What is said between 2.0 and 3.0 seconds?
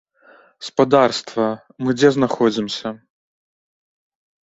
знаходзімся?